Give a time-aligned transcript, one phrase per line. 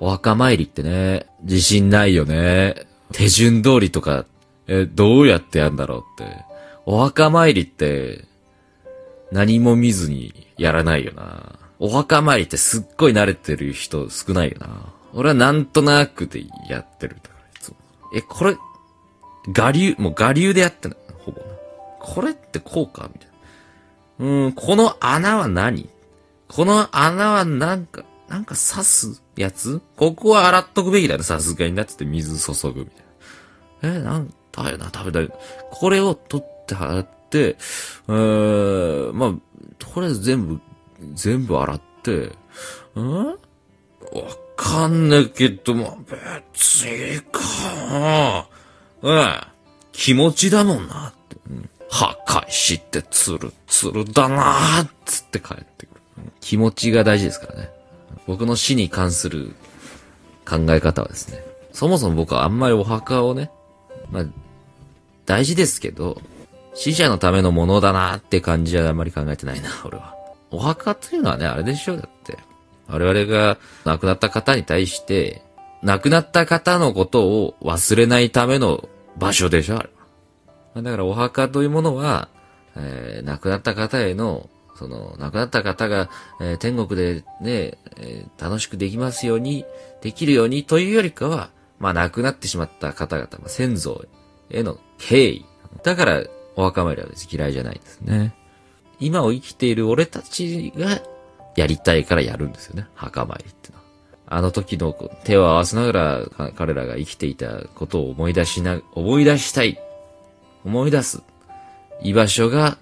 [0.00, 2.86] お墓参りってね、自信ないよね。
[3.12, 4.26] 手順通りとか、
[4.66, 6.44] え、どうやってやんだろうって。
[6.84, 8.24] お墓参りって、
[9.32, 11.58] 何も見ずにやらないよな。
[11.78, 14.68] お墓参りってすっごい慣れてる人少ないよな。
[15.14, 17.76] 俺はなんとなくでやってるだから、いつも。
[18.14, 18.56] え、これ、
[19.56, 20.96] 我流、もう我流でやってんだ。
[21.18, 21.46] ほぼな。
[22.00, 23.28] これってこうかみたい
[24.18, 24.26] な。
[24.26, 25.88] うーん、この穴は何？
[26.48, 29.80] この穴はなんか、なんか刺すやつ？
[29.96, 32.86] ここは洗っとくべきだね、さすがになっつって水注ぐみ
[33.80, 33.98] たいな。
[33.98, 35.30] え、なんだよな、食べたい。
[35.70, 37.56] これを取って払って、
[38.08, 39.34] えー、まあ、
[39.78, 40.60] とりあえず全部、
[41.14, 42.32] 全部洗って、
[42.94, 43.36] うんわ
[44.56, 45.96] かんないけど、まあ、
[46.52, 48.48] 別にいいか。
[49.02, 49.40] うん。
[49.92, 51.36] 気持ちだもんなって。
[51.50, 56.00] うん破壊してツルツルだなーっつって帰ってくる。
[56.40, 57.70] 気持ちが大事ですからね。
[58.26, 59.54] 僕の死に関する
[60.48, 61.44] 考え方はですね。
[61.72, 63.50] そもそも僕はあんまりお墓をね、
[64.10, 64.24] まあ、
[65.26, 66.20] 大事ですけど、
[66.74, 70.14] 死者のためのものだなって感じはあんまり考えてないな、 俺は。
[70.50, 72.38] お墓というのはね、あれでしょだって。
[72.88, 75.42] 我々が亡くなった方に対して、
[75.82, 79.90] 亡くなった方のことを忘れないための場所でしょあれ
[80.74, 80.82] は。
[80.82, 82.28] だからお墓というものは、
[82.76, 86.08] えー亡くなった方への、その、亡くなった方が、
[86.40, 89.64] えー天国でね、えー楽しくできますように、
[90.02, 94.04] できるようにというよりかは、まあ亡くなってしまった方々、まあ、先祖
[94.50, 95.44] への敬意。
[95.82, 96.22] だから、
[96.56, 98.34] お墓参りは別に嫌いじゃないですね。
[98.98, 101.00] 今を生きている俺たちが
[101.54, 102.86] やりたいからやるんですよね。
[102.94, 103.84] 墓参りってのは。
[104.28, 104.92] あの時の
[105.24, 109.78] 手を合わせながら彼らが生きていたことを思い出しな、思い出したい。
[110.64, 111.22] 思い出す。
[112.02, 112.78] 居場所が、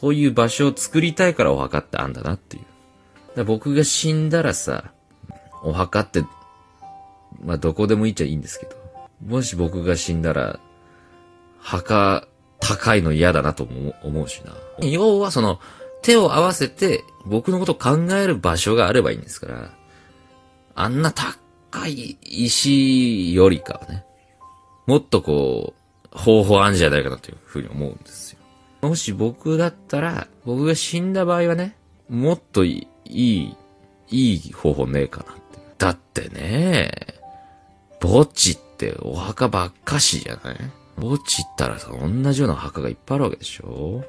[0.00, 2.64] そういう場所を作りたいからお墓ってあんだなっていう。
[3.36, 4.92] だ僕が死んだらさ、
[5.62, 6.24] お墓って、
[7.42, 8.76] まあどこでもいいっちゃいいんですけど、
[9.24, 10.58] もし僕が死んだら、
[11.58, 12.26] 墓
[12.58, 14.52] 高いの嫌だなとも思うしな。
[14.86, 15.60] 要はその、
[16.02, 19.70] 手を合わせて僕のことを考える場所があればいいんですから、
[20.74, 24.04] あんな高い石よりかはね、
[24.86, 25.72] もっとこ
[26.12, 28.38] う、方法あんじゃないかなというふうに思うんですよ。
[28.88, 31.76] もし僕だったら、僕が死んだ場合はね、
[32.08, 33.54] もっといい、
[34.10, 35.42] いい方法ねえかなって。
[35.78, 36.90] だってね、
[38.00, 40.56] 墓地ってお墓ばっかしじゃない？
[40.96, 44.04] 墓地ったらさ、同じような墓がいっぱいあるわけでしょ？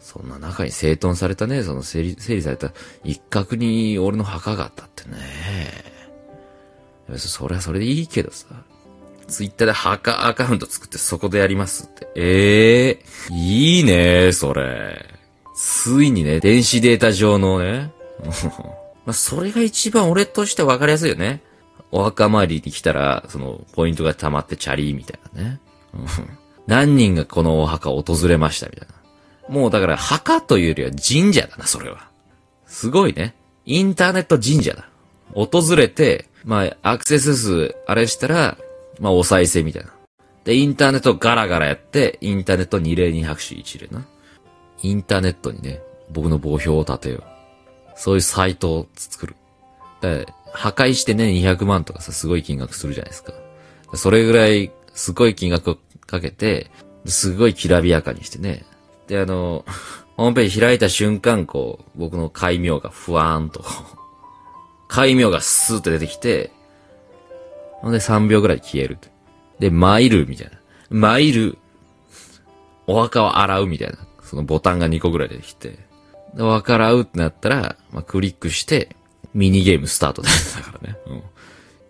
[0.00, 2.72] そんな中に整頓されたね、その整理、整理された
[3.02, 5.16] 一角に俺の墓があったってね。
[7.16, 8.46] それはそれでいいけどさ。
[9.28, 12.08] ツイッターで墓アカウント作ってそこでやりますって。
[12.14, 12.98] ええ
[13.32, 15.04] いいねそれ。
[15.54, 17.90] ついにね、電子データ上のね。
[19.06, 21.40] まあ、それが一番俺として分かりやすいよね。
[21.90, 25.60] お墓参りに来たら、その、ポイントが溜まってチャリーみたいなね。
[26.66, 28.94] 何人がこのお墓を訪れましたみたいな。
[29.48, 32.08] もうだから墓というよりは神社だな、それは。
[32.66, 33.34] すごいね。
[33.64, 34.88] インターネット神社だ。
[35.34, 38.58] 訪れて、まあ、アクセス数、あれしたら、
[39.00, 39.90] まあ、お再生みたいな。
[40.44, 44.06] で、インターネットガラガラやって、インターネット二例二拍手一例な。
[44.82, 45.80] インターネットにね、
[46.10, 47.22] 僕の墓標を立てよう。
[47.96, 49.36] そういうサイトを作る。
[50.00, 53.32] で、破壊してね、200万とかさ、すごい金額するじゃないですか。
[53.94, 56.70] それぐらい、すごい金額をかけて、
[57.06, 58.64] すごいきらびやかにしてね。
[59.06, 59.64] で、あの、
[60.16, 66.52] ホームページ開いた瞬間、こう、僕の戒名がふわーんと、こ う戒名がスーッと出てきて、
[67.80, 68.98] ほんで3秒ぐらい消える。
[69.58, 70.58] で、参るみたいな。
[70.90, 71.58] 参る。
[72.86, 73.98] お墓を洗うみたいな。
[74.22, 75.78] そのボタンが2個ぐらい出てきて。
[76.34, 78.96] で、お墓洗うってなったら、まあ、クリックして、
[79.34, 80.98] ミニゲームスタートだからね。
[81.06, 81.22] うん。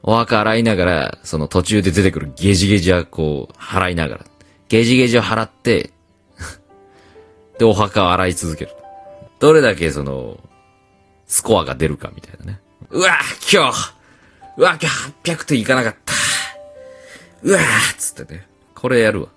[0.02, 4.26] お墓洗いながら、その途中で出てくるゲジゲジはこう、払いながら。
[4.68, 5.90] ゲジゲジを払って、
[7.58, 8.70] で、お墓を洗い続ける。
[9.38, 10.38] どれだけその、
[11.26, 12.60] スコアが出るかみたいなね。
[12.90, 13.18] うわ
[13.52, 13.95] 今日
[14.56, 16.14] うわ今日800点いかなかった
[17.42, 18.46] うわーっつってね。
[18.74, 19.28] これやるわ。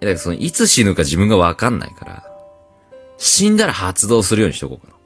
[0.00, 2.24] え、だその、いつ死ぬか自分がわかんないから、
[3.18, 4.98] 死んだら発動するようにしとこうかな。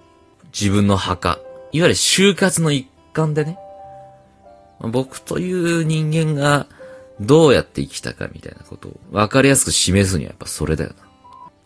[0.52, 1.38] 自分の墓。
[1.73, 3.58] いわゆる就活の一環でね。
[4.81, 6.67] 僕という人間が
[7.20, 11.05] どうやって生きたかみたいなことを分かりやすく示すにはやっぱそれだよな。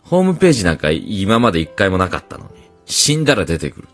[0.03, 2.49] ホームページなんか今まで一回もなかったのに、
[2.85, 3.87] 死んだら出てくる。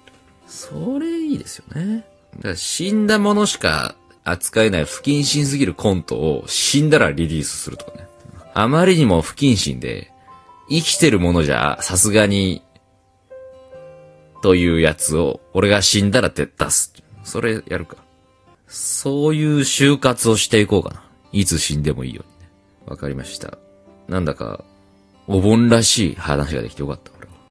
[0.47, 2.05] それいいですよね。
[2.37, 8.07] だから死んだものしか扱えない不謹慎すぎるコントを死んだらリリースするとかね。
[8.53, 10.11] あまりにも不謹慎で、
[10.69, 12.63] 生きてるものじゃさすがに、
[14.41, 16.93] というやつを俺が死んだら出す。
[17.23, 17.97] それやるか。
[18.67, 21.03] そういう就活をしていこうかな。
[21.31, 22.51] いつ死んでもいいようにね。
[22.85, 23.57] わかりました。
[24.07, 24.63] なんだか、
[25.27, 27.11] お盆らしい話ができてよかった。